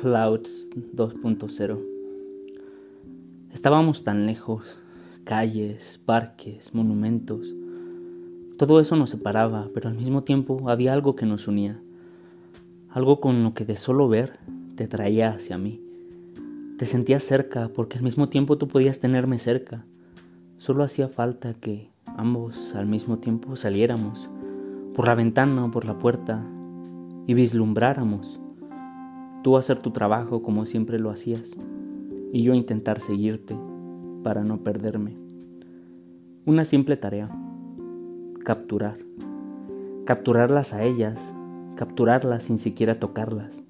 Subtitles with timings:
[0.00, 1.78] Clouds 2.0.
[3.52, 4.78] Estábamos tan lejos,
[5.24, 7.54] calles, parques, monumentos.
[8.56, 11.78] Todo eso nos separaba, pero al mismo tiempo había algo que nos unía.
[12.88, 14.38] Algo con lo que de solo ver
[14.74, 15.82] te traía hacia mí.
[16.78, 19.84] Te sentías cerca porque al mismo tiempo tú podías tenerme cerca.
[20.56, 24.30] Solo hacía falta que ambos al mismo tiempo saliéramos,
[24.94, 26.42] por la ventana o por la puerta,
[27.26, 28.40] y vislumbráramos
[29.42, 31.44] Tú hacer tu trabajo como siempre lo hacías
[32.30, 33.56] y yo intentar seguirte
[34.22, 35.16] para no perderme.
[36.44, 37.30] Una simple tarea,
[38.44, 38.98] capturar.
[40.04, 41.34] Capturarlas a ellas,
[41.74, 43.62] capturarlas sin siquiera tocarlas.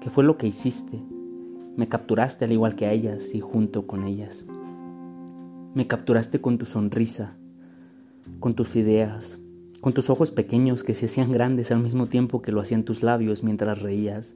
[0.00, 1.02] ¿Qué fue lo que hiciste?
[1.76, 4.44] Me capturaste al igual que a ellas y junto con ellas.
[5.74, 7.36] Me capturaste con tu sonrisa,
[8.38, 9.40] con tus ideas,
[9.80, 13.02] con tus ojos pequeños que se hacían grandes al mismo tiempo que lo hacían tus
[13.02, 14.34] labios mientras reías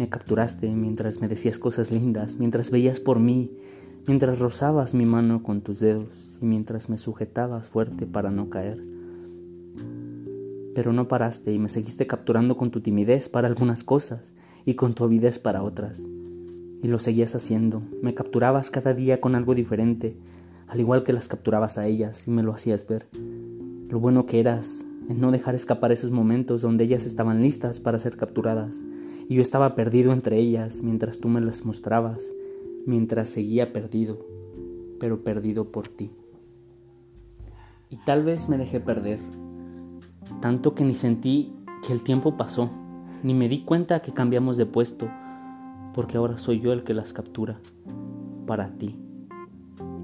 [0.00, 3.50] me capturaste mientras me decías cosas lindas, mientras veías por mí,
[4.06, 8.82] mientras rozabas mi mano con tus dedos y mientras me sujetabas fuerte para no caer.
[10.74, 14.32] Pero no paraste y me seguiste capturando con tu timidez para algunas cosas
[14.64, 16.06] y con tu avidez para otras.
[16.82, 20.16] Y lo seguías haciendo, me capturabas cada día con algo diferente,
[20.66, 23.06] al igual que las capturabas a ellas y me lo hacías ver.
[23.90, 27.98] Lo bueno que eras en no dejar escapar esos momentos donde ellas estaban listas para
[27.98, 28.82] ser capturadas
[29.28, 32.32] y yo estaba perdido entre ellas mientras tú me las mostrabas,
[32.84, 34.18] mientras seguía perdido,
[34.98, 36.10] pero perdido por ti.
[37.90, 39.20] Y tal vez me dejé perder,
[40.40, 41.52] tanto que ni sentí
[41.86, 42.70] que el tiempo pasó,
[43.22, 45.08] ni me di cuenta que cambiamos de puesto,
[45.94, 47.60] porque ahora soy yo el que las captura,
[48.46, 48.96] para ti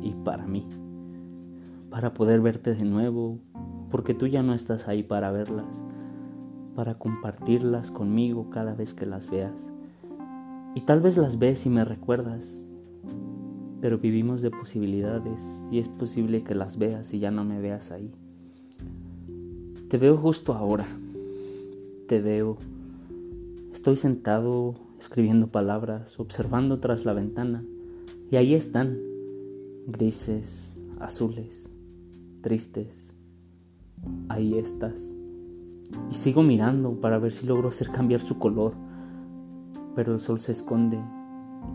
[0.01, 0.67] y para mí,
[1.91, 3.41] para poder verte de nuevo,
[3.91, 5.85] porque tú ya no estás ahí para verlas
[6.77, 9.73] para compartirlas conmigo cada vez que las veas.
[10.77, 12.61] Y tal vez las ves y me recuerdas,
[13.81, 17.91] pero vivimos de posibilidades y es posible que las veas y ya no me veas
[17.91, 18.13] ahí.
[19.89, 20.87] Te veo justo ahora,
[22.09, 22.59] te veo.
[23.73, 27.65] Estoy sentado escribiendo palabras, observando tras la ventana,
[28.31, 28.99] y ahí están,
[29.87, 31.71] grises, azules,
[32.43, 33.16] tristes.
[34.29, 35.17] Ahí estás
[36.11, 38.75] y sigo mirando para ver si logro hacer cambiar su color,
[39.95, 41.01] pero el sol se esconde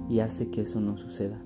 [0.09, 1.41] y hace que eso no suceda.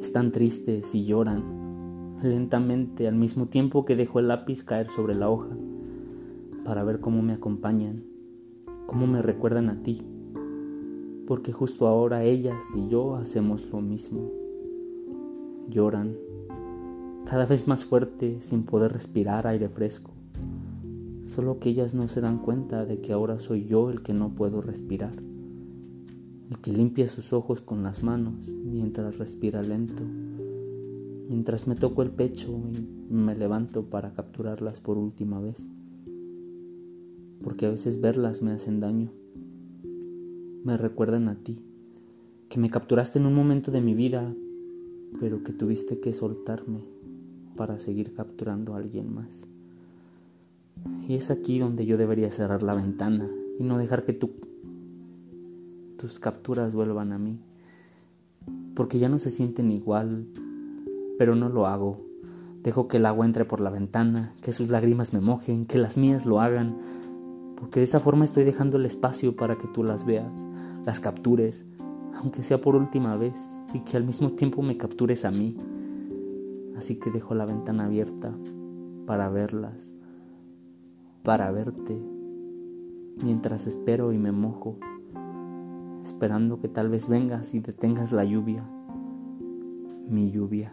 [0.00, 5.30] Están tristes y lloran lentamente al mismo tiempo que dejo el lápiz caer sobre la
[5.30, 5.56] hoja
[6.64, 8.04] para ver cómo me acompañan,
[8.86, 10.02] cómo me recuerdan a ti,
[11.26, 14.30] porque justo ahora ellas y yo hacemos lo mismo.
[15.68, 16.16] Lloran
[17.26, 20.10] cada vez más fuerte sin poder respirar aire fresco.
[21.26, 24.30] Solo que ellas no se dan cuenta de que ahora soy yo el que no
[24.30, 25.12] puedo respirar,
[26.50, 30.02] el que limpia sus ojos con las manos mientras respira lento,
[31.28, 32.60] mientras me toco el pecho
[33.08, 35.70] y me levanto para capturarlas por última vez,
[37.44, 39.12] porque a veces verlas me hacen daño,
[40.64, 41.62] me recuerdan a ti,
[42.48, 44.34] que me capturaste en un momento de mi vida,
[45.20, 46.99] pero que tuviste que soltarme
[47.60, 49.46] para seguir capturando a alguien más.
[51.06, 53.28] Y es aquí donde yo debería cerrar la ventana
[53.58, 54.30] y no dejar que tu,
[55.98, 57.38] tus capturas vuelvan a mí.
[58.74, 60.24] Porque ya no se sienten igual,
[61.18, 62.00] pero no lo hago.
[62.62, 65.98] Dejo que el agua entre por la ventana, que sus lágrimas me mojen, que las
[65.98, 66.78] mías lo hagan,
[67.56, 70.32] porque de esa forma estoy dejando el espacio para que tú las veas,
[70.86, 71.66] las captures,
[72.14, 73.36] aunque sea por última vez,
[73.74, 75.58] y que al mismo tiempo me captures a mí.
[76.80, 78.32] Así que dejo la ventana abierta
[79.04, 79.92] para verlas
[81.22, 82.00] para verte
[83.22, 84.78] mientras espero y me mojo,
[86.02, 88.66] esperando que tal vez vengas y detengas la lluvia,
[90.08, 90.72] mi lluvia.